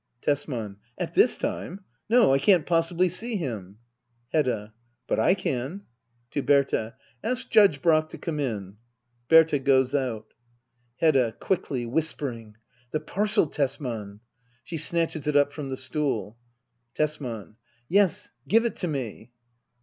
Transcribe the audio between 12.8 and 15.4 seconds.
The parcel, Tesman! [She snatches it